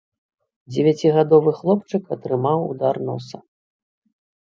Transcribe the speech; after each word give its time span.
Дзевяцігадовы 0.73 1.53
хлопчык 1.59 2.03
атрымаў 2.19 2.59
удар 2.73 2.95
носа. 3.11 3.37